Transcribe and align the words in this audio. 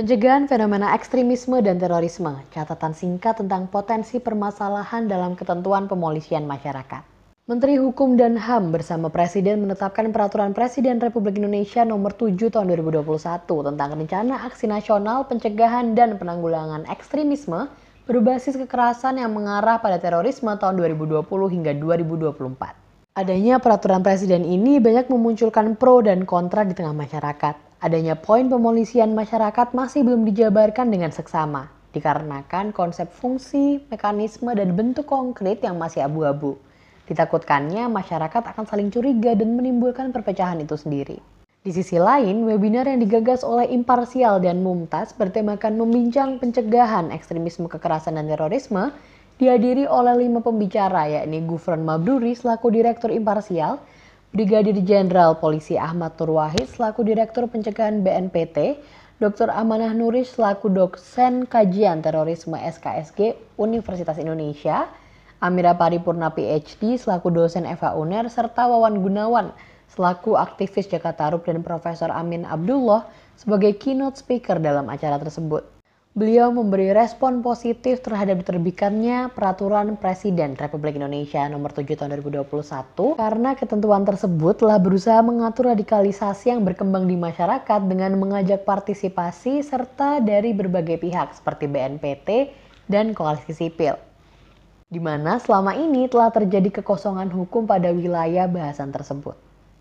Pencegahan 0.00 0.48
fenomena 0.48 0.96
ekstremisme 0.96 1.60
dan 1.60 1.76
terorisme, 1.76 2.32
catatan 2.56 2.96
singkat 2.96 3.36
tentang 3.36 3.68
potensi 3.68 4.16
permasalahan 4.16 5.04
dalam 5.04 5.36
ketentuan 5.36 5.92
pemolisian 5.92 6.48
masyarakat. 6.48 7.04
Menteri 7.44 7.76
Hukum 7.76 8.16
dan 8.16 8.32
HAM 8.40 8.72
bersama 8.72 9.12
Presiden 9.12 9.60
menetapkan 9.60 10.08
Peraturan 10.08 10.56
Presiden 10.56 11.04
Republik 11.04 11.36
Indonesia 11.36 11.84
Nomor 11.84 12.16
7 12.16 12.32
Tahun 12.32 12.64
2021 12.80 13.44
tentang 13.44 13.90
Rencana 13.92 14.48
Aksi 14.48 14.72
Nasional 14.72 15.28
Pencegahan 15.28 15.92
dan 15.92 16.16
Penanggulangan 16.16 16.88
Ekstremisme 16.88 17.68
berbasis 18.08 18.56
kekerasan 18.56 19.20
yang 19.20 19.36
mengarah 19.36 19.84
pada 19.84 20.00
terorisme 20.00 20.48
tahun 20.56 20.80
2020 20.80 21.28
hingga 21.28 21.76
2024. 21.76 23.20
Adanya 23.20 23.60
peraturan 23.60 24.00
presiden 24.00 24.48
ini 24.48 24.80
banyak 24.80 25.12
memunculkan 25.12 25.76
pro 25.76 26.00
dan 26.00 26.24
kontra 26.24 26.64
di 26.64 26.72
tengah 26.72 26.96
masyarakat 26.96 27.68
adanya 27.80 28.12
poin 28.12 28.44
pemolisian 28.52 29.16
masyarakat 29.16 29.72
masih 29.72 30.04
belum 30.04 30.28
dijabarkan 30.28 30.92
dengan 30.92 31.08
seksama, 31.08 31.72
dikarenakan 31.96 32.76
konsep 32.76 33.08
fungsi, 33.08 33.80
mekanisme, 33.88 34.52
dan 34.52 34.76
bentuk 34.76 35.08
konkret 35.08 35.64
yang 35.64 35.80
masih 35.80 36.04
abu-abu. 36.04 36.60
Ditakutkannya 37.08 37.88
masyarakat 37.88 38.42
akan 38.54 38.64
saling 38.68 38.92
curiga 38.92 39.32
dan 39.32 39.56
menimbulkan 39.56 40.12
perpecahan 40.12 40.60
itu 40.60 40.76
sendiri. 40.76 41.18
Di 41.60 41.72
sisi 41.76 42.00
lain, 42.00 42.48
webinar 42.48 42.88
yang 42.88 43.04
digagas 43.04 43.44
oleh 43.44 43.68
Imparsial 43.68 44.40
dan 44.40 44.64
Mumtaz 44.64 45.12
bertemakan 45.12 45.76
membincang 45.76 46.40
pencegahan 46.40 47.12
ekstremisme 47.12 47.68
kekerasan 47.68 48.16
dan 48.16 48.32
terorisme 48.32 48.92
dihadiri 49.36 49.84
oleh 49.84 50.24
lima 50.24 50.44
pembicara 50.44 51.08
yakni 51.08 51.44
Gufron 51.44 51.84
Mabruri 51.84 52.32
selaku 52.36 52.72
Direktur 52.72 53.12
Imparsial, 53.12 53.76
Brigadir 54.30 54.78
Jenderal 54.86 55.42
Polisi 55.42 55.74
Ahmad 55.74 56.14
Turwahid 56.14 56.70
selaku 56.70 57.02
Direktur 57.02 57.50
Pencegahan 57.50 58.06
BNPT, 58.06 58.78
Dr. 59.18 59.50
Amanah 59.50 59.90
Nuris 59.90 60.38
selaku 60.38 60.70
dosen 60.70 61.50
kajian 61.50 61.98
terorisme 61.98 62.54
SKSG 62.54 63.34
Universitas 63.58 64.22
Indonesia, 64.22 64.86
Amira 65.42 65.74
Paripurna 65.74 66.30
PhD 66.30 66.94
selaku 66.94 67.34
dosen 67.34 67.66
Eva 67.66 67.98
UNER, 67.98 68.30
serta 68.30 68.70
Wawan 68.70 69.02
Gunawan 69.02 69.50
selaku 69.90 70.38
aktivis 70.38 70.86
Jakarta 70.86 71.34
Rup 71.34 71.42
dan 71.42 71.66
Profesor 71.66 72.14
Amin 72.14 72.46
Abdullah 72.46 73.10
sebagai 73.34 73.82
keynote 73.82 74.14
speaker 74.14 74.62
dalam 74.62 74.86
acara 74.94 75.18
tersebut. 75.18 75.79
Beliau 76.20 76.52
memberi 76.52 76.92
respon 76.92 77.40
positif 77.40 78.04
terhadap 78.04 78.44
diterbitkannya 78.44 79.32
Peraturan 79.32 79.96
Presiden 79.96 80.52
Republik 80.52 81.00
Indonesia 81.00 81.48
Nomor 81.48 81.72
7 81.72 81.96
Tahun 81.96 82.12
2021 82.12 83.16
karena 83.16 83.56
ketentuan 83.56 84.04
tersebut 84.04 84.60
telah 84.60 84.76
berusaha 84.76 85.16
mengatur 85.24 85.72
radikalisasi 85.72 86.52
yang 86.52 86.60
berkembang 86.60 87.08
di 87.08 87.16
masyarakat 87.16 87.80
dengan 87.88 88.20
mengajak 88.20 88.68
partisipasi 88.68 89.64
serta 89.64 90.20
dari 90.20 90.52
berbagai 90.52 91.00
pihak 91.00 91.40
seperti 91.40 91.72
BNPT 91.72 92.52
dan 92.84 93.16
koalisi 93.16 93.56
sipil. 93.56 93.96
Di 94.92 95.00
mana 95.00 95.40
selama 95.40 95.72
ini 95.72 96.04
telah 96.04 96.28
terjadi 96.28 96.84
kekosongan 96.84 97.32
hukum 97.32 97.64
pada 97.64 97.96
wilayah 97.96 98.44
bahasan 98.44 98.92
tersebut. 98.92 99.49